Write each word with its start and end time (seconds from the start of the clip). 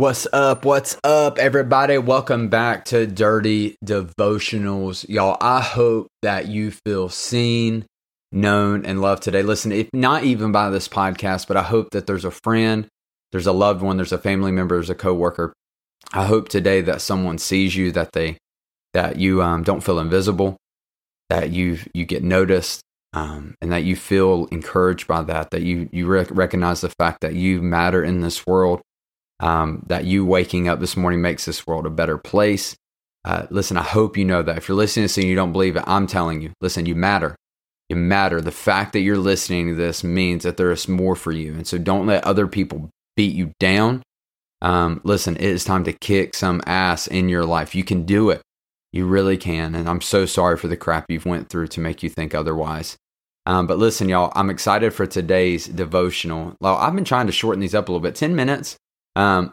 What's 0.00 0.26
up? 0.32 0.64
What's 0.64 0.96
up, 1.04 1.36
everybody? 1.36 1.98
Welcome 1.98 2.48
back 2.48 2.86
to 2.86 3.06
Dirty 3.06 3.76
Devotionals. 3.84 5.06
Y'all, 5.06 5.36
I 5.42 5.60
hope 5.60 6.06
that 6.22 6.46
you 6.46 6.70
feel 6.70 7.10
seen, 7.10 7.84
known, 8.32 8.86
and 8.86 9.02
loved 9.02 9.22
today. 9.22 9.42
Listen, 9.42 9.72
if 9.72 9.90
not 9.92 10.24
even 10.24 10.52
by 10.52 10.70
this 10.70 10.88
podcast, 10.88 11.48
but 11.48 11.58
I 11.58 11.62
hope 11.62 11.90
that 11.90 12.06
there's 12.06 12.24
a 12.24 12.30
friend, 12.30 12.88
there's 13.30 13.46
a 13.46 13.52
loved 13.52 13.82
one, 13.82 13.98
there's 13.98 14.10
a 14.10 14.16
family 14.16 14.52
member, 14.52 14.76
there's 14.76 14.88
a 14.88 14.94
coworker. 14.94 15.52
I 16.14 16.24
hope 16.24 16.48
today 16.48 16.80
that 16.80 17.02
someone 17.02 17.36
sees 17.36 17.76
you, 17.76 17.92
that 17.92 18.12
they 18.12 18.38
that 18.94 19.16
you 19.18 19.42
um, 19.42 19.64
don't 19.64 19.84
feel 19.84 19.98
invisible, 19.98 20.56
that 21.28 21.50
you 21.50 21.78
you 21.92 22.06
get 22.06 22.22
noticed, 22.22 22.80
um, 23.12 23.54
and 23.60 23.70
that 23.70 23.84
you 23.84 23.96
feel 23.96 24.46
encouraged 24.46 25.06
by 25.06 25.24
that. 25.24 25.50
That 25.50 25.60
you 25.60 25.90
you 25.92 26.06
rec- 26.06 26.30
recognize 26.30 26.80
the 26.80 26.88
fact 26.88 27.20
that 27.20 27.34
you 27.34 27.60
matter 27.60 28.02
in 28.02 28.22
this 28.22 28.46
world 28.46 28.80
um, 29.40 29.82
that 29.86 30.04
you 30.04 30.24
waking 30.24 30.68
up 30.68 30.80
this 30.80 30.96
morning 30.96 31.20
makes 31.20 31.46
this 31.46 31.66
world 31.66 31.86
a 31.86 31.90
better 31.90 32.18
place. 32.18 32.76
Uh, 33.24 33.46
listen, 33.50 33.76
I 33.76 33.82
hope 33.82 34.16
you 34.16 34.24
know 34.24 34.42
that. 34.42 34.58
If 34.58 34.68
you're 34.68 34.76
listening 34.76 35.04
to 35.04 35.08
this 35.08 35.18
and 35.18 35.26
you 35.26 35.34
don't 35.34 35.52
believe 35.52 35.76
it, 35.76 35.84
I'm 35.86 36.06
telling 36.06 36.40
you, 36.40 36.52
listen, 36.60 36.86
you 36.86 36.94
matter. 36.94 37.34
You 37.88 37.96
matter. 37.96 38.40
The 38.40 38.52
fact 38.52 38.92
that 38.92 39.00
you're 39.00 39.18
listening 39.18 39.68
to 39.68 39.74
this 39.74 40.04
means 40.04 40.44
that 40.44 40.56
there 40.56 40.70
is 40.70 40.88
more 40.88 41.16
for 41.16 41.32
you. 41.32 41.54
And 41.54 41.66
so 41.66 41.76
don't 41.76 42.06
let 42.06 42.24
other 42.24 42.46
people 42.46 42.90
beat 43.16 43.34
you 43.34 43.52
down. 43.58 44.02
Um, 44.62 45.00
listen, 45.04 45.36
it 45.36 45.42
is 45.42 45.64
time 45.64 45.84
to 45.84 45.92
kick 45.92 46.34
some 46.34 46.60
ass 46.66 47.06
in 47.06 47.28
your 47.28 47.44
life. 47.44 47.74
You 47.74 47.82
can 47.82 48.04
do 48.04 48.30
it. 48.30 48.42
You 48.92 49.06
really 49.06 49.36
can. 49.36 49.74
And 49.74 49.88
I'm 49.88 50.00
so 50.00 50.26
sorry 50.26 50.56
for 50.56 50.68
the 50.68 50.76
crap 50.76 51.06
you've 51.08 51.26
went 51.26 51.48
through 51.48 51.68
to 51.68 51.80
make 51.80 52.02
you 52.02 52.10
think 52.10 52.34
otherwise. 52.34 52.96
Um, 53.46 53.66
but 53.66 53.78
listen, 53.78 54.08
y'all, 54.08 54.32
I'm 54.34 54.50
excited 54.50 54.92
for 54.92 55.06
today's 55.06 55.66
devotional. 55.66 56.56
Well, 56.60 56.76
I've 56.76 56.94
been 56.94 57.04
trying 57.04 57.26
to 57.26 57.32
shorten 57.32 57.60
these 57.60 57.74
up 57.74 57.88
a 57.88 57.92
little 57.92 58.02
bit. 58.02 58.14
10 58.14 58.36
minutes 58.36 58.76
um, 59.20 59.52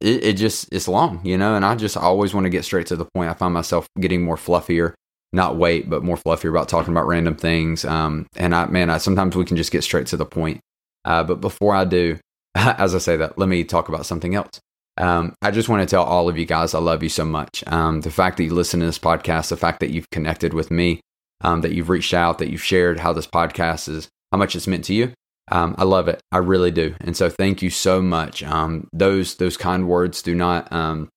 it, 0.00 0.24
it 0.24 0.32
just 0.34 0.68
it's 0.72 0.88
long, 0.88 1.20
you 1.24 1.36
know, 1.36 1.54
and 1.54 1.64
I 1.64 1.74
just 1.74 1.96
always 1.96 2.32
want 2.32 2.44
to 2.44 2.50
get 2.50 2.64
straight 2.64 2.86
to 2.88 2.96
the 2.96 3.06
point. 3.14 3.30
I 3.30 3.34
find 3.34 3.52
myself 3.52 3.86
getting 3.98 4.22
more 4.22 4.36
fluffier, 4.36 4.94
not 5.32 5.56
weight, 5.56 5.90
but 5.90 6.04
more 6.04 6.16
fluffier 6.16 6.50
about 6.50 6.68
talking 6.68 6.92
about 6.92 7.06
random 7.06 7.34
things. 7.34 7.84
Um, 7.84 8.26
and 8.36 8.54
I, 8.54 8.66
man, 8.66 8.88
I 8.88 8.98
sometimes 8.98 9.36
we 9.36 9.44
can 9.44 9.56
just 9.56 9.72
get 9.72 9.84
straight 9.84 10.06
to 10.08 10.16
the 10.16 10.24
point. 10.24 10.60
Uh, 11.04 11.24
but 11.24 11.40
before 11.40 11.74
I 11.74 11.84
do, 11.84 12.18
as 12.54 12.94
I 12.94 12.98
say 12.98 13.16
that, 13.16 13.36
let 13.36 13.48
me 13.48 13.64
talk 13.64 13.88
about 13.88 14.06
something 14.06 14.34
else. 14.34 14.60
Um, 14.96 15.34
I 15.40 15.50
just 15.50 15.68
want 15.68 15.80
to 15.82 15.90
tell 15.90 16.04
all 16.04 16.28
of 16.28 16.36
you 16.36 16.44
guys 16.44 16.74
I 16.74 16.78
love 16.78 17.02
you 17.02 17.08
so 17.08 17.24
much. 17.24 17.64
Um, 17.66 18.02
the 18.02 18.10
fact 18.10 18.36
that 18.36 18.44
you 18.44 18.54
listen 18.54 18.80
to 18.80 18.86
this 18.86 18.98
podcast, 18.98 19.48
the 19.48 19.56
fact 19.56 19.80
that 19.80 19.90
you've 19.90 20.10
connected 20.10 20.52
with 20.52 20.70
me, 20.70 21.00
um, 21.40 21.62
that 21.62 21.72
you've 21.72 21.88
reached 21.88 22.12
out, 22.12 22.38
that 22.38 22.50
you've 22.50 22.62
shared 22.62 23.00
how 23.00 23.12
this 23.12 23.26
podcast 23.26 23.88
is, 23.88 24.08
how 24.30 24.38
much 24.38 24.54
it's 24.54 24.66
meant 24.66 24.84
to 24.86 24.94
you. 24.94 25.12
Um, 25.50 25.74
I 25.78 25.84
love 25.84 26.08
it. 26.08 26.20
I 26.30 26.38
really 26.38 26.70
do. 26.70 26.94
And 27.00 27.16
so 27.16 27.28
thank 27.28 27.60
you 27.62 27.70
so 27.70 28.00
much. 28.00 28.42
Um, 28.42 28.88
those 28.92 29.34
those 29.36 29.56
kind 29.56 29.88
words 29.88 30.22
do 30.22 30.34
not 30.34 30.72
um, 30.72 31.08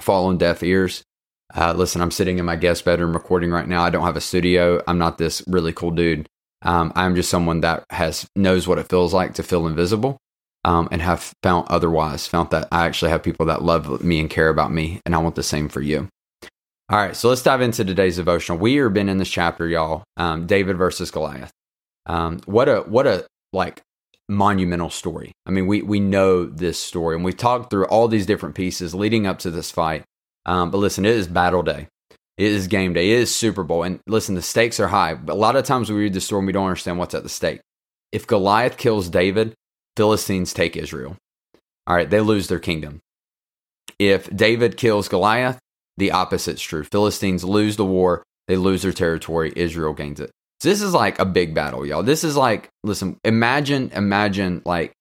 fall 0.00 0.26
on 0.26 0.38
deaf 0.38 0.62
ears. 0.62 1.02
Uh, 1.54 1.72
listen, 1.72 2.02
I'm 2.02 2.10
sitting 2.10 2.38
in 2.38 2.44
my 2.44 2.56
guest 2.56 2.84
bedroom 2.84 3.14
recording 3.14 3.50
right 3.50 3.66
now. 3.66 3.82
I 3.82 3.90
don't 3.90 4.04
have 4.04 4.16
a 4.16 4.20
studio. 4.20 4.82
I'm 4.86 4.98
not 4.98 5.18
this 5.18 5.42
really 5.46 5.72
cool 5.72 5.92
dude. 5.92 6.28
Um, 6.62 6.92
I'm 6.94 7.14
just 7.14 7.30
someone 7.30 7.60
that 7.60 7.84
has 7.90 8.26
knows 8.36 8.66
what 8.66 8.78
it 8.78 8.88
feels 8.88 9.14
like 9.14 9.34
to 9.34 9.42
feel 9.42 9.66
invisible, 9.66 10.18
um, 10.64 10.88
and 10.90 11.00
have 11.00 11.32
found 11.42 11.68
otherwise. 11.70 12.26
Found 12.26 12.50
that 12.50 12.68
I 12.72 12.84
actually 12.84 13.12
have 13.12 13.22
people 13.22 13.46
that 13.46 13.62
love 13.62 14.02
me 14.02 14.20
and 14.20 14.28
care 14.28 14.48
about 14.48 14.72
me, 14.72 15.00
and 15.06 15.14
I 15.14 15.18
want 15.18 15.36
the 15.36 15.42
same 15.42 15.68
for 15.68 15.80
you. 15.80 16.08
All 16.90 16.98
right, 16.98 17.14
so 17.14 17.28
let's 17.28 17.42
dive 17.42 17.60
into 17.60 17.84
today's 17.84 18.16
devotional. 18.16 18.58
We 18.58 18.76
have 18.76 18.94
been 18.94 19.08
in 19.08 19.18
this 19.18 19.28
chapter, 19.30 19.68
y'all. 19.68 20.04
Um, 20.16 20.46
David 20.46 20.76
versus 20.76 21.10
Goliath. 21.10 21.50
Um, 22.06 22.40
what 22.46 22.68
a 22.68 22.80
what 22.80 23.06
a 23.06 23.26
like 23.52 23.82
monumental 24.28 24.90
story. 24.90 25.32
I 25.46 25.50
mean, 25.50 25.66
we 25.66 25.82
we 25.82 26.00
know 26.00 26.44
this 26.44 26.78
story, 26.78 27.16
and 27.16 27.24
we've 27.24 27.36
talked 27.36 27.70
through 27.70 27.86
all 27.86 28.08
these 28.08 28.26
different 28.26 28.54
pieces 28.54 28.94
leading 28.94 29.26
up 29.26 29.38
to 29.40 29.50
this 29.50 29.70
fight. 29.70 30.04
Um, 30.46 30.70
but 30.70 30.78
listen, 30.78 31.04
it 31.04 31.14
is 31.14 31.28
battle 31.28 31.62
day. 31.62 31.88
It 32.36 32.52
is 32.52 32.68
game 32.68 32.92
day. 32.92 33.10
It 33.10 33.18
is 33.20 33.34
Super 33.34 33.64
Bowl, 33.64 33.82
and 33.82 34.00
listen, 34.06 34.34
the 34.34 34.42
stakes 34.42 34.78
are 34.80 34.88
high. 34.88 35.14
But 35.14 35.32
a 35.32 35.36
lot 35.36 35.56
of 35.56 35.64
times 35.64 35.90
we 35.90 35.98
read 35.98 36.14
the 36.14 36.20
story 36.20 36.40
and 36.40 36.46
we 36.46 36.52
don't 36.52 36.66
understand 36.66 36.98
what's 36.98 37.14
at 37.14 37.22
the 37.22 37.28
stake. 37.28 37.60
If 38.12 38.26
Goliath 38.26 38.76
kills 38.76 39.08
David, 39.08 39.54
Philistines 39.96 40.52
take 40.52 40.76
Israel. 40.76 41.16
All 41.86 41.96
right, 41.96 42.08
they 42.08 42.20
lose 42.20 42.48
their 42.48 42.60
kingdom. 42.60 43.00
If 43.98 44.34
David 44.34 44.76
kills 44.76 45.08
Goliath, 45.08 45.58
the 45.96 46.12
opposite's 46.12 46.62
true. 46.62 46.84
Philistines 46.84 47.42
lose 47.42 47.76
the 47.76 47.84
war, 47.84 48.22
they 48.46 48.56
lose 48.56 48.82
their 48.82 48.92
territory, 48.92 49.52
Israel 49.56 49.92
gains 49.92 50.20
it. 50.20 50.30
So 50.60 50.68
this 50.68 50.82
is 50.82 50.92
like 50.92 51.18
a 51.18 51.24
big 51.24 51.54
battle, 51.54 51.86
y'all. 51.86 52.02
This 52.02 52.24
is 52.24 52.36
like, 52.36 52.68
listen, 52.82 53.18
imagine, 53.24 53.90
imagine 53.94 54.62
like, 54.64 54.92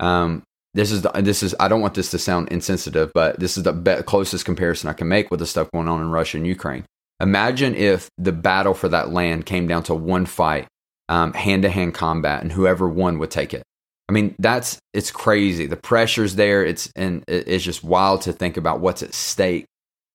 um, 0.00 0.42
this 0.74 0.90
is 0.90 1.02
the, 1.02 1.10
this 1.10 1.44
is 1.44 1.54
I 1.60 1.68
don't 1.68 1.80
want 1.80 1.94
this 1.94 2.10
to 2.10 2.18
sound 2.18 2.48
insensitive, 2.48 3.12
but 3.14 3.38
this 3.38 3.56
is 3.56 3.62
the 3.62 3.72
be- 3.72 4.02
closest 4.02 4.44
comparison 4.44 4.90
I 4.90 4.92
can 4.92 5.06
make 5.06 5.30
with 5.30 5.38
the 5.38 5.46
stuff 5.46 5.70
going 5.72 5.88
on 5.88 6.00
in 6.00 6.10
Russia 6.10 6.38
and 6.38 6.46
Ukraine. 6.46 6.84
Imagine 7.20 7.76
if 7.76 8.08
the 8.18 8.32
battle 8.32 8.74
for 8.74 8.88
that 8.88 9.12
land 9.12 9.46
came 9.46 9.68
down 9.68 9.84
to 9.84 9.94
one 9.94 10.26
fight, 10.26 10.66
hand 11.08 11.62
to 11.62 11.70
hand 11.70 11.94
combat, 11.94 12.42
and 12.42 12.50
whoever 12.50 12.88
won 12.88 13.20
would 13.20 13.30
take 13.30 13.54
it. 13.54 13.62
I 14.08 14.12
mean, 14.12 14.34
that's 14.38 14.78
it's 14.92 15.10
crazy. 15.10 15.66
The 15.66 15.76
pressure's 15.76 16.34
there. 16.34 16.64
It's 16.64 16.90
and 16.96 17.24
it's 17.28 17.64
just 17.64 17.84
wild 17.84 18.22
to 18.22 18.32
think 18.32 18.56
about 18.56 18.80
what's 18.80 19.02
at 19.02 19.14
stake 19.14 19.66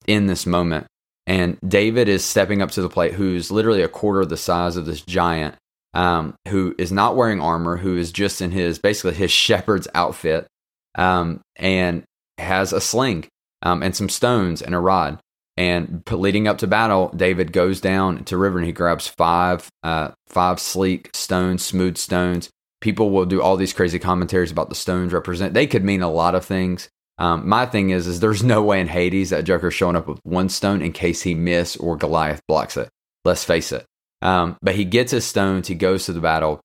in 0.07 0.27
this 0.27 0.45
moment. 0.45 0.87
And 1.29 1.59
David 1.65 2.09
is 2.09 2.25
stepping 2.25 2.63
up 2.63 2.71
to 2.71 2.81
the 2.81 2.89
plate, 2.89 3.13
who's 3.13 3.51
literally 3.51 3.83
a 3.83 3.87
quarter 3.87 4.19
of 4.19 4.29
the 4.29 4.35
size 4.35 4.75
of 4.75 4.87
this 4.87 5.01
giant, 5.01 5.53
um, 5.93 6.33
who 6.47 6.73
is 6.79 6.91
not 6.91 7.15
wearing 7.15 7.39
armor, 7.39 7.77
who 7.77 7.95
is 7.97 8.11
just 8.11 8.41
in 8.41 8.49
his 8.49 8.79
basically 8.79 9.13
his 9.13 9.29
shepherd's 9.29 9.87
outfit, 9.93 10.47
um, 10.95 11.41
and 11.55 12.03
has 12.39 12.73
a 12.73 12.81
sling 12.81 13.27
um, 13.61 13.83
and 13.83 13.95
some 13.95 14.09
stones 14.09 14.59
and 14.63 14.73
a 14.73 14.79
rod. 14.79 15.19
And 15.55 16.01
leading 16.09 16.47
up 16.47 16.57
to 16.59 16.67
battle, 16.67 17.11
David 17.15 17.53
goes 17.53 17.79
down 17.79 18.23
to 18.25 18.37
river 18.37 18.57
and 18.57 18.65
he 18.65 18.73
grabs 18.73 19.07
five, 19.07 19.69
uh, 19.83 20.11
five 20.29 20.59
sleek 20.59 21.11
stones, 21.13 21.63
smooth 21.63 21.97
stones. 21.97 22.49
People 22.81 23.11
will 23.11 23.25
do 23.25 23.39
all 23.39 23.55
these 23.55 23.73
crazy 23.73 23.99
commentaries 23.99 24.51
about 24.51 24.69
the 24.69 24.75
stones 24.75 25.13
represent. 25.13 25.53
They 25.53 25.67
could 25.67 25.83
mean 25.83 26.01
a 26.01 26.09
lot 26.09 26.33
of 26.33 26.43
things. 26.43 26.89
Um, 27.19 27.47
my 27.47 27.65
thing 27.65 27.89
is, 27.89 28.07
is 28.07 28.21
there's 28.21 28.43
no 28.43 28.63
way 28.63 28.79
in 28.79 28.87
Hades 28.87 29.31
that 29.31 29.43
Joker's 29.43 29.73
showing 29.73 29.97
up 29.97 30.07
with 30.07 30.19
one 30.23 30.47
stone 30.47 30.81
in 30.81 30.93
case 30.93 31.21
he 31.21 31.35
miss 31.35 31.75
or 31.75 31.97
Goliath 31.97 32.41
blocks 32.47 32.77
it. 32.77 32.89
Let's 33.25 33.43
face 33.43 33.73
it. 33.73 33.85
Um, 34.21 34.57
but 34.61 34.75
he 34.75 34.85
gets 34.85 35.11
his 35.11 35.25
stones. 35.25 35.67
He 35.67 35.75
goes 35.75 36.05
to 36.05 36.13
the 36.13 36.21
battle, 36.21 36.61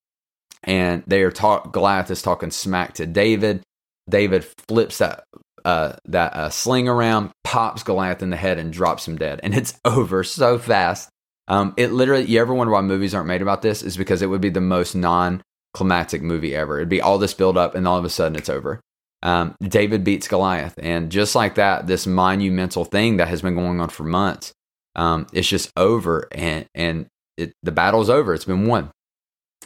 and 0.62 1.03
they 1.09 1.22
are 1.22 1.32
talk. 1.32 1.72
Goliath 1.72 2.10
is 2.10 2.22
talking 2.22 2.53
smack 2.53 2.94
to 2.94 3.06
David. 3.06 3.62
David 4.09 4.44
flips 4.69 4.98
that 4.98 5.25
uh, 5.65 5.94
that 6.06 6.34
uh, 6.34 6.50
sling 6.50 6.88
around, 6.88 7.31
pops 7.42 7.82
Goliath 7.82 8.22
in 8.22 8.31
the 8.31 8.36
head, 8.36 8.59
and 8.59 8.72
drops 8.72 9.06
him 9.06 9.16
dead. 9.16 9.41
And 9.42 9.54
it's 9.54 9.78
over 9.84 10.22
so 10.22 10.59
fast. 10.59 11.09
Um, 11.48 11.75
it 11.76 11.92
literally. 11.92 12.25
You 12.25 12.41
ever 12.41 12.54
wonder 12.54 12.72
why 12.72 12.81
movies 12.81 13.15
aren't 13.15 13.28
made 13.28 13.42
about 13.42 13.62
this? 13.62 13.82
Is 13.82 13.97
because 13.97 14.22
it 14.22 14.26
would 14.26 14.41
be 14.41 14.50
the 14.50 14.60
most 14.60 14.94
non 14.94 15.42
climactic 15.75 16.22
movie 16.22 16.54
ever. 16.54 16.78
It'd 16.78 16.88
be 16.88 17.00
all 17.00 17.19
this 17.19 17.34
build 17.34 17.56
up, 17.56 17.75
and 17.75 17.86
all 17.86 17.98
of 17.98 18.04
a 18.04 18.10
sudden 18.10 18.36
it's 18.36 18.48
over 18.48 18.81
um, 19.25 19.57
David 19.61 20.05
beats 20.05 20.29
Goliath. 20.29 20.75
And 20.78 21.10
just 21.10 21.34
like 21.34 21.57
that, 21.57 21.87
this 21.87 22.07
monumental 22.07 22.84
thing 22.84 23.16
that 23.16 23.28
has 23.28 23.43
been 23.43 23.57
going 23.57 23.81
on 23.81 23.89
for 23.89 24.04
months, 24.04 24.53
um, 24.95 25.27
it's 25.33 25.48
just 25.48 25.72
over 25.77 26.28
and, 26.31 26.66
and 26.75 27.07
it, 27.37 27.53
the 27.63 27.72
battle's 27.72 28.10
over. 28.10 28.34
It's 28.34 28.45
been 28.45 28.66
won. 28.66 28.91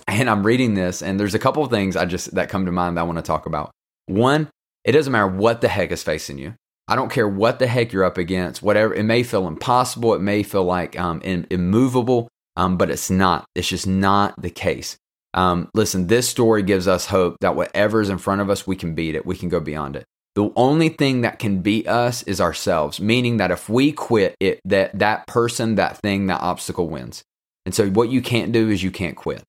And 0.06 0.30
I'm 0.30 0.46
reading 0.46 0.74
this, 0.74 1.02
and 1.02 1.18
there's 1.18 1.34
a 1.34 1.40
couple 1.40 1.62
of 1.62 1.70
things 1.70 1.96
I 1.96 2.06
just 2.06 2.34
that 2.36 2.48
come 2.48 2.64
to 2.64 2.72
mind 2.72 2.96
that 2.96 3.02
I 3.02 3.04
want 3.04 3.18
to 3.18 3.22
talk 3.22 3.46
about. 3.46 3.72
One, 4.06 4.48
it 4.84 4.92
doesn't 4.92 5.12
matter 5.12 5.26
what 5.26 5.60
the 5.60 5.68
heck 5.68 5.90
is 5.90 6.02
facing 6.02 6.38
you. 6.38 6.54
I 6.86 6.96
don't 6.96 7.12
care 7.12 7.28
what 7.28 7.58
the 7.58 7.66
heck 7.66 7.92
you're 7.92 8.04
up 8.04 8.16
against, 8.16 8.62
whatever. 8.62 8.94
It 8.94 9.02
may 9.02 9.22
feel 9.22 9.46
impossible. 9.46 10.14
It 10.14 10.22
may 10.22 10.42
feel 10.42 10.64
like 10.64 10.98
um, 10.98 11.20
immovable, 11.20 12.28
um, 12.56 12.78
but 12.78 12.90
it's 12.90 13.10
not. 13.10 13.44
It's 13.54 13.68
just 13.68 13.86
not 13.86 14.40
the 14.40 14.50
case. 14.50 14.96
Um, 15.34 15.68
listen, 15.74 16.06
this 16.06 16.28
story 16.28 16.62
gives 16.62 16.88
us 16.88 17.06
hope 17.06 17.36
that 17.40 17.54
whatever's 17.54 18.08
in 18.08 18.18
front 18.18 18.40
of 18.40 18.50
us, 18.50 18.66
we 18.66 18.76
can 18.76 18.94
beat 18.94 19.14
it. 19.14 19.26
We 19.26 19.36
can 19.36 19.48
go 19.48 19.60
beyond 19.60 19.96
it. 19.96 20.04
The 20.34 20.50
only 20.56 20.88
thing 20.88 21.22
that 21.22 21.38
can 21.38 21.62
beat 21.62 21.88
us 21.88 22.22
is 22.22 22.40
ourselves, 22.40 23.00
meaning 23.00 23.38
that 23.38 23.50
if 23.50 23.68
we 23.68 23.92
quit 23.92 24.36
it, 24.40 24.60
that 24.64 24.98
that 24.98 25.26
person, 25.26 25.74
that 25.74 25.98
thing, 25.98 26.26
that 26.28 26.40
obstacle 26.40 26.88
wins. 26.88 27.22
And 27.66 27.74
so 27.74 27.88
what 27.90 28.08
you 28.08 28.22
can't 28.22 28.52
do 28.52 28.70
is 28.70 28.82
you 28.82 28.90
can't 28.90 29.16
quit. 29.16 29.42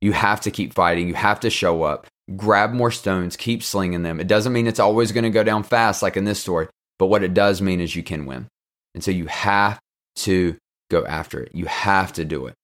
You 0.00 0.12
have 0.12 0.40
to 0.42 0.50
keep 0.50 0.74
fighting. 0.74 1.08
You 1.08 1.14
have 1.14 1.40
to 1.40 1.50
show 1.50 1.82
up. 1.82 2.06
grab 2.36 2.72
more 2.72 2.90
stones, 2.90 3.36
keep 3.36 3.62
slinging 3.62 4.02
them. 4.02 4.20
It 4.20 4.26
doesn't 4.26 4.52
mean 4.52 4.66
it's 4.66 4.80
always 4.80 5.12
going 5.12 5.24
to 5.24 5.30
go 5.30 5.44
down 5.44 5.62
fast, 5.62 6.02
like 6.02 6.16
in 6.16 6.24
this 6.24 6.40
story, 6.40 6.68
but 6.98 7.06
what 7.06 7.22
it 7.22 7.34
does 7.34 7.60
mean 7.60 7.80
is 7.80 7.94
you 7.94 8.02
can 8.02 8.26
win. 8.26 8.48
And 8.94 9.04
so 9.04 9.10
you 9.10 9.26
have 9.26 9.78
to 10.16 10.56
go 10.90 11.04
after 11.04 11.40
it. 11.40 11.54
You 11.54 11.66
have 11.66 12.12
to 12.14 12.24
do 12.24 12.46
it. 12.46 12.54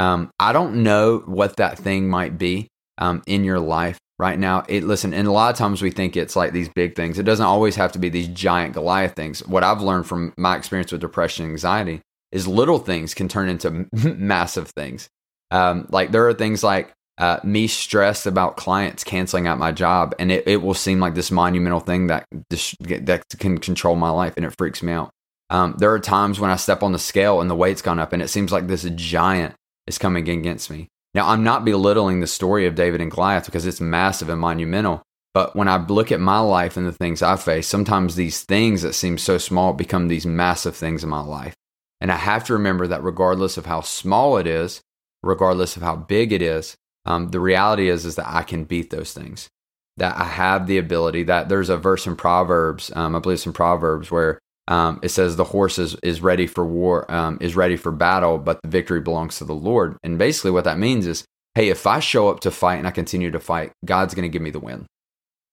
Um, 0.00 0.30
I 0.40 0.54
don't 0.54 0.82
know 0.82 1.18
what 1.26 1.56
that 1.56 1.78
thing 1.78 2.08
might 2.08 2.38
be 2.38 2.68
um, 2.96 3.22
in 3.26 3.44
your 3.44 3.60
life 3.60 3.98
right 4.18 4.38
now. 4.38 4.64
It 4.66 4.82
listen, 4.82 5.12
and 5.12 5.28
a 5.28 5.30
lot 5.30 5.52
of 5.52 5.58
times 5.58 5.82
we 5.82 5.90
think 5.90 6.16
it's 6.16 6.34
like 6.34 6.52
these 6.52 6.70
big 6.70 6.96
things. 6.96 7.18
It 7.18 7.24
doesn't 7.24 7.44
always 7.44 7.76
have 7.76 7.92
to 7.92 7.98
be 7.98 8.08
these 8.08 8.28
giant 8.28 8.72
Goliath 8.72 9.14
things. 9.14 9.46
What 9.46 9.62
I've 9.62 9.82
learned 9.82 10.06
from 10.06 10.32
my 10.38 10.56
experience 10.56 10.90
with 10.90 11.02
depression 11.02 11.44
and 11.44 11.52
anxiety 11.52 12.00
is 12.32 12.48
little 12.48 12.78
things 12.78 13.12
can 13.12 13.28
turn 13.28 13.50
into 13.50 13.88
massive 13.92 14.68
things. 14.68 15.10
Um, 15.50 15.86
like 15.90 16.12
there 16.12 16.26
are 16.26 16.32
things 16.32 16.64
like 16.64 16.92
uh, 17.18 17.40
me 17.44 17.66
stressed 17.66 18.26
about 18.26 18.56
clients 18.56 19.04
canceling 19.04 19.46
out 19.46 19.58
my 19.58 19.70
job, 19.70 20.14
and 20.18 20.32
it, 20.32 20.48
it 20.48 20.62
will 20.62 20.72
seem 20.72 20.98
like 21.00 21.14
this 21.14 21.30
monumental 21.30 21.80
thing 21.80 22.06
that 22.06 22.24
that 22.48 23.22
can 23.38 23.58
control 23.58 23.96
my 23.96 24.08
life, 24.08 24.32
and 24.38 24.46
it 24.46 24.54
freaks 24.56 24.82
me 24.82 24.94
out. 24.94 25.10
Um, 25.50 25.74
there 25.76 25.92
are 25.92 26.00
times 26.00 26.40
when 26.40 26.48
I 26.48 26.56
step 26.56 26.82
on 26.82 26.92
the 26.92 26.98
scale 26.98 27.42
and 27.42 27.50
the 27.50 27.54
weight's 27.54 27.82
gone 27.82 27.98
up, 27.98 28.14
and 28.14 28.22
it 28.22 28.28
seems 28.28 28.50
like 28.50 28.66
this 28.66 28.84
giant 28.94 29.56
is 29.86 29.98
coming 29.98 30.28
against 30.28 30.70
me. 30.70 30.88
Now, 31.14 31.28
I'm 31.28 31.42
not 31.42 31.64
belittling 31.64 32.20
the 32.20 32.26
story 32.26 32.66
of 32.66 32.74
David 32.74 33.00
and 33.00 33.10
Goliath 33.10 33.46
because 33.46 33.66
it's 33.66 33.80
massive 33.80 34.28
and 34.28 34.40
monumental. 34.40 35.02
But 35.32 35.54
when 35.54 35.68
I 35.68 35.76
look 35.76 36.10
at 36.10 36.20
my 36.20 36.40
life 36.40 36.76
and 36.76 36.86
the 36.86 36.92
things 36.92 37.22
I 37.22 37.36
face, 37.36 37.66
sometimes 37.66 38.14
these 38.14 38.42
things 38.42 38.82
that 38.82 38.94
seem 38.94 39.18
so 39.18 39.38
small 39.38 39.72
become 39.72 40.08
these 40.08 40.26
massive 40.26 40.76
things 40.76 41.04
in 41.04 41.10
my 41.10 41.20
life. 41.20 41.54
And 42.00 42.10
I 42.10 42.16
have 42.16 42.44
to 42.44 42.54
remember 42.54 42.86
that 42.88 43.02
regardless 43.04 43.56
of 43.56 43.66
how 43.66 43.80
small 43.80 44.38
it 44.38 44.46
is, 44.46 44.80
regardless 45.22 45.76
of 45.76 45.82
how 45.82 45.96
big 45.96 46.32
it 46.32 46.42
is, 46.42 46.74
um, 47.04 47.28
the 47.28 47.40
reality 47.40 47.88
is 47.88 48.04
is 48.04 48.16
that 48.16 48.28
I 48.28 48.42
can 48.42 48.64
beat 48.64 48.90
those 48.90 49.12
things. 49.12 49.48
That 49.96 50.16
I 50.16 50.24
have 50.24 50.66
the 50.66 50.78
ability. 50.78 51.24
That 51.24 51.48
there's 51.48 51.68
a 51.68 51.76
verse 51.76 52.06
in 52.06 52.16
Proverbs, 52.16 52.90
um, 52.94 53.14
I 53.14 53.18
believe 53.18 53.36
it's 53.36 53.46
in 53.46 53.52
Proverbs, 53.52 54.10
where 54.10 54.38
um, 54.68 55.00
it 55.02 55.08
says 55.08 55.36
the 55.36 55.44
horse 55.44 55.78
is, 55.78 55.96
is 56.02 56.20
ready 56.20 56.46
for 56.46 56.64
war, 56.64 57.10
um, 57.10 57.38
is 57.40 57.56
ready 57.56 57.76
for 57.76 57.90
battle, 57.90 58.38
but 58.38 58.60
the 58.62 58.68
victory 58.68 59.00
belongs 59.00 59.38
to 59.38 59.44
the 59.44 59.54
Lord. 59.54 59.96
And 60.02 60.18
basically, 60.18 60.52
what 60.52 60.64
that 60.64 60.78
means 60.78 61.06
is, 61.06 61.24
hey, 61.54 61.68
if 61.68 61.86
I 61.86 62.00
show 62.00 62.28
up 62.28 62.40
to 62.40 62.50
fight 62.50 62.76
and 62.76 62.86
I 62.86 62.92
continue 62.92 63.30
to 63.30 63.40
fight, 63.40 63.72
God's 63.84 64.14
going 64.14 64.22
to 64.22 64.32
give 64.32 64.42
me 64.42 64.50
the 64.50 64.60
win. 64.60 64.86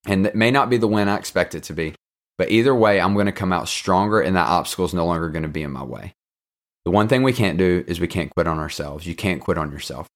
And 0.05 0.25
it 0.25 0.35
may 0.35 0.51
not 0.51 0.69
be 0.69 0.77
the 0.77 0.87
win 0.87 1.09
I 1.09 1.17
expect 1.17 1.55
it 1.55 1.63
to 1.63 1.73
be, 1.73 1.95
but 2.37 2.51
either 2.51 2.75
way, 2.75 3.01
I'm 3.01 3.15
going 3.15 3.25
to 3.25 3.31
come 3.31 3.51
out 3.51 3.67
stronger, 3.67 4.21
and 4.21 4.35
that 4.35 4.47
obstacle 4.47 4.85
is 4.85 4.93
no 4.93 5.05
longer 5.05 5.29
going 5.29 5.43
to 5.43 5.49
be 5.49 5.63
in 5.63 5.71
my 5.71 5.83
way. 5.83 6.13
The 6.85 6.91
one 6.91 7.07
thing 7.07 7.23
we 7.23 7.33
can't 7.33 7.57
do 7.57 7.83
is 7.87 7.99
we 7.99 8.07
can't 8.07 8.33
quit 8.33 8.47
on 8.47 8.59
ourselves. 8.59 9.05
You 9.05 9.15
can't 9.15 9.41
quit 9.41 9.57
on 9.57 9.71
yourself. 9.71 10.07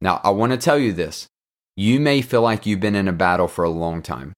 Now, 0.00 0.20
I 0.22 0.30
want 0.30 0.52
to 0.52 0.58
tell 0.58 0.78
you 0.78 0.92
this. 0.92 1.26
You 1.76 1.98
may 1.98 2.20
feel 2.20 2.42
like 2.42 2.66
you've 2.66 2.80
been 2.80 2.94
in 2.94 3.08
a 3.08 3.12
battle 3.12 3.48
for 3.48 3.64
a 3.64 3.70
long 3.70 4.02
time. 4.02 4.34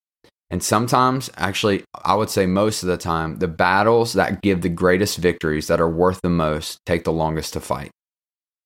And 0.52 0.62
sometimes, 0.62 1.31
actually, 1.38 1.82
I 2.04 2.14
would 2.14 2.28
say 2.28 2.44
most 2.44 2.82
of 2.82 2.88
the 2.90 2.99
time, 2.99 3.38
the 3.38 3.49
battles 3.49 4.12
that 4.12 4.43
give 4.43 4.60
the 4.60 4.69
greatest 4.69 5.16
victories 5.16 5.66
that 5.69 5.81
are 5.81 5.88
worth 5.88 6.20
the 6.20 6.28
most 6.28 6.78
take 6.84 7.04
the 7.04 7.12
longest 7.12 7.54
to 7.54 7.60
fight. 7.60 7.90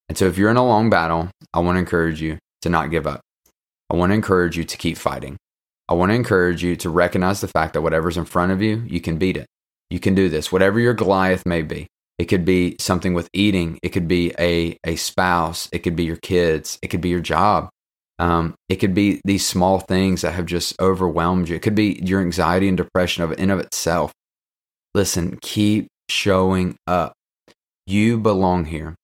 And 0.09 0.19
so, 0.19 0.27
if 0.27 0.37
you're 0.37 0.51
in 0.51 0.57
a 0.57 0.67
long 0.67 0.91
battle, 0.91 1.31
I 1.55 1.61
want 1.61 1.77
to 1.77 1.81
encourage 1.81 2.21
you 2.21 2.39
to 2.63 2.69
not 2.69 2.91
give 2.91 3.07
up. 3.07 3.21
I 3.89 3.95
want 3.95 4.11
to 4.11 4.15
encourage 4.15 4.57
you 4.57 4.65
to 4.65 4.77
keep 4.77 4.99
fighting. 4.99 5.37
I 5.89 5.95
want 5.95 6.11
to 6.11 6.17
encourage 6.17 6.65
you 6.65 6.75
to 6.75 6.91
recognize 6.91 7.41
the 7.41 7.47
fact 7.47 7.75
that 7.75 7.83
whatever's 7.83 8.17
in 8.17 8.25
front 8.25 8.51
of 8.51 8.61
you, 8.61 8.83
you 8.89 9.01
can 9.01 9.17
beat 9.17 9.37
it. 9.37 9.47
You 9.89 10.01
can 10.01 10.17
do 10.17 10.29
this, 10.29 10.51
whatever 10.51 10.81
your 10.81 10.95
Goliath 10.95 11.47
may 11.47 11.63
be. 11.63 11.87
It 12.19 12.25
could 12.25 12.45
be 12.45 12.77
something 12.81 13.15
with 13.15 13.29
eating. 13.33 13.79
It 13.85 13.91
could 13.91 14.09
be 14.09 14.33
a, 14.41 14.77
a 14.85 14.97
spouse. 14.97 15.69
It 15.71 15.81
could 15.81 15.95
be 15.95 16.05
your 16.05 16.17
kids. 16.17 16.81
It 16.83 16.89
could 16.89 17.01
be 17.01 17.11
your 17.11 17.21
job. 17.21 17.69
Um, 18.19 18.55
it 18.69 18.77
could 18.77 18.95
be 18.95 19.21
these 19.25 19.47
small 19.47 19.81
things 19.81 20.23
that 20.23 20.33
have 20.33 20.47
just 20.47 20.81
overwhelmed 20.81 21.49
you. 21.49 21.57
It 21.57 21.63
could 21.63 21.75
be 21.75 22.01
your 22.03 22.21
anxiety 22.21 22.69
and 22.69 22.77
depression 22.77 23.25
of 23.25 23.33
in 23.33 23.51
of 23.51 23.59
itself. 23.59 24.13
Listen, 24.95 25.39
keep 25.43 25.89
showing 26.09 26.77
up. 26.87 27.13
You 27.87 28.19
belong 28.19 28.67
here. 28.67 28.95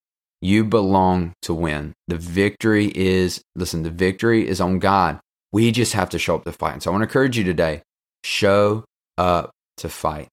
You 0.41 0.64
belong 0.64 1.35
to 1.43 1.55
win. 1.55 1.93
The 2.09 2.17
victory 2.17 2.91
is, 2.94 3.43
listen, 3.55 3.82
the 3.82 3.91
victory 3.91 4.49
is 4.49 4.61
on 4.61 4.79
God. 4.79 5.20
We 5.53 5.70
just 5.70 5.93
have 5.93 6.09
to 6.11 6.19
show 6.19 6.37
up 6.37 6.44
to 6.44 6.53
fight. 6.53 6.73
And 6.73 6.82
so 6.82 6.91
I 6.91 6.93
want 6.93 7.03
to 7.03 7.09
encourage 7.09 7.37
you 7.37 7.44
today 7.44 7.82
show 8.25 8.85
up 9.19 9.50
to 9.76 9.88
fight, 9.88 10.29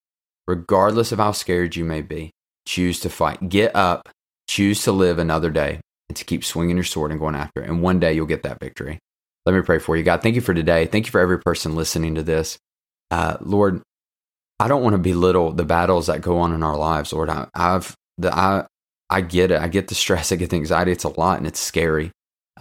regardless 0.47 1.11
of 1.11 1.19
how 1.19 1.31
scared 1.31 1.75
you 1.75 1.83
may 1.83 2.01
be 2.01 2.31
choose 2.69 2.99
to 3.01 3.09
fight. 3.09 3.49
Get 3.49 3.75
up, 3.75 4.09
choose 4.47 4.83
to 4.83 4.91
live 4.91 5.17
another 5.17 5.49
day, 5.49 5.81
and 6.09 6.17
to 6.17 6.25
keep 6.25 6.43
swinging 6.43 6.75
your 6.75 6.83
sword 6.83 7.11
and 7.11 7.19
going 7.19 7.35
after 7.35 7.61
it. 7.61 7.69
And 7.69 7.81
one 7.81 7.99
day 7.99 8.13
you'll 8.13 8.25
get 8.25 8.43
that 8.43 8.59
victory. 8.59 8.99
Let 9.45 9.55
me 9.55 9.61
pray 9.61 9.79
for 9.79 9.95
you. 9.95 10.03
God, 10.03 10.21
thank 10.21 10.35
you 10.35 10.41
for 10.41 10.53
today. 10.53 10.85
Thank 10.85 11.05
you 11.05 11.11
for 11.11 11.21
every 11.21 11.39
person 11.39 11.75
listening 11.75 12.15
to 12.15 12.23
this. 12.23 12.57
Uh, 13.09 13.37
Lord, 13.39 13.81
I 14.59 14.67
don't 14.67 14.83
want 14.83 14.93
to 14.93 14.99
belittle 14.99 15.53
the 15.53 15.65
battles 15.65 16.07
that 16.07 16.21
go 16.21 16.39
on 16.39 16.53
in 16.53 16.63
our 16.63 16.77
lives, 16.77 17.13
Lord. 17.13 17.29
I, 17.29 17.47
have 17.55 17.95
the 18.17 18.35
I 18.35 18.65
I 19.09 19.21
get 19.21 19.51
it. 19.51 19.61
I 19.61 19.67
get 19.67 19.87
the 19.87 19.95
stress. 19.95 20.31
I 20.31 20.35
get 20.35 20.49
the 20.49 20.57
anxiety. 20.57 20.91
It's 20.91 21.05
a 21.05 21.19
lot 21.19 21.37
and 21.37 21.47
it's 21.47 21.59
scary. 21.59 22.11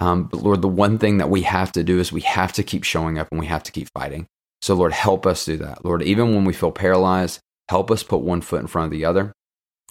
Um, 0.00 0.24
but 0.24 0.42
Lord, 0.42 0.62
the 0.62 0.68
one 0.68 0.98
thing 0.98 1.18
that 1.18 1.28
we 1.28 1.42
have 1.42 1.72
to 1.72 1.82
do 1.82 1.98
is 1.98 2.12
we 2.12 2.20
have 2.20 2.52
to 2.54 2.62
keep 2.62 2.84
showing 2.84 3.18
up 3.18 3.28
and 3.30 3.40
we 3.40 3.46
have 3.46 3.64
to 3.64 3.72
keep 3.72 3.88
fighting. 3.92 4.26
So 4.62 4.74
Lord, 4.74 4.92
help 4.92 5.26
us 5.26 5.44
do 5.44 5.56
that. 5.58 5.84
Lord, 5.84 6.02
even 6.02 6.34
when 6.34 6.44
we 6.44 6.52
feel 6.52 6.70
paralyzed, 6.70 7.40
help 7.68 7.90
us 7.90 8.02
put 8.02 8.20
one 8.20 8.40
foot 8.40 8.60
in 8.60 8.68
front 8.68 8.86
of 8.86 8.92
the 8.92 9.04
other 9.04 9.32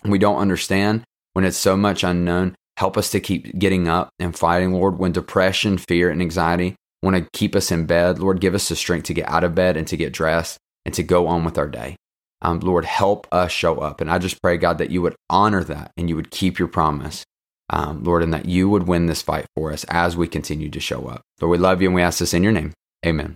we 0.04 0.19
don't 0.19 0.38
understand, 0.38 1.04
when 1.33 1.45
it's 1.45 1.57
so 1.57 1.77
much 1.77 2.04
unknown, 2.04 2.56
help 2.78 2.96
us 2.96 3.10
to 3.12 3.20
keep 3.20 3.58
getting 3.58 3.88
up 3.88 4.10
and 4.20 4.38
fighting, 4.38 4.72
Lord. 4.72 5.00
When 5.00 5.12
depression, 5.12 5.78
fear, 5.78 6.10
and 6.10 6.22
anxiety 6.22 6.76
want 7.04 7.16
to 7.16 7.28
keep 7.34 7.56
us 7.56 7.72
in 7.72 7.86
bed, 7.86 8.20
Lord, 8.20 8.40
give 8.40 8.56
us 8.56 8.70
the 8.70 8.76
strength 8.76 9.06
to 9.06 9.14
get 9.14 9.28
out 9.28 9.44
of 9.44 9.56
bed 9.56 9.78
and 9.78 9.88
to 9.88 9.98
get 9.98 10.14
dressed 10.14 10.58
and 10.86 10.94
to 10.94 11.04
go 11.04 11.28
on 11.28 11.44
with 11.44 11.58
our 11.58 11.68
day. 11.68 11.96
Um, 12.42 12.60
Lord, 12.60 12.86
help 12.86 13.28
us 13.32 13.52
show 13.52 13.80
up. 13.80 14.00
And 14.00 14.12
I 14.12 14.20
just 14.20 14.42
pray, 14.42 14.58
God, 14.58 14.78
that 14.78 14.92
you 14.92 15.02
would 15.02 15.16
honor 15.30 15.64
that 15.64 15.92
and 15.98 16.08
you 16.08 16.16
would 16.16 16.30
keep 16.30 16.60
your 16.60 16.68
promise, 16.68 17.24
um, 17.70 18.04
Lord, 18.04 18.22
and 18.22 18.34
that 18.34 18.46
you 18.46 18.70
would 18.70 18.88
win 18.88 19.08
this 19.08 19.24
fight 19.24 19.48
for 19.56 19.74
us 19.74 19.84
as 19.90 20.16
we 20.16 20.28
continue 20.28 20.70
to 20.70 20.80
show 20.80 21.08
up. 21.08 21.22
Lord, 21.42 21.52
we 21.52 21.58
love 21.58 21.82
you 21.82 21.88
and 21.88 21.96
we 21.96 22.04
ask 22.04 22.20
this 22.20 22.34
in 22.34 22.44
your 22.44 22.52
name. 22.52 22.74
Amen. 23.06 23.36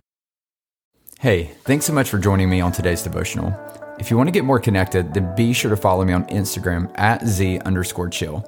Hey, 1.19 1.51
thanks 1.63 1.85
so 1.85 1.93
much 1.93 2.09
for 2.09 2.19
joining 2.19 2.49
me 2.49 2.61
on 2.61 2.71
today's 2.71 3.01
devotional. 3.01 3.55
If 3.99 4.09
you 4.09 4.17
want 4.17 4.27
to 4.27 4.31
get 4.31 4.45
more 4.45 4.59
connected, 4.59 5.13
then 5.13 5.35
be 5.35 5.53
sure 5.53 5.69
to 5.69 5.77
follow 5.77 6.03
me 6.03 6.13
on 6.13 6.25
Instagram 6.25 6.91
at 6.97 7.25
Z 7.25 7.59
underscore 7.59 8.09
chill. 8.09 8.47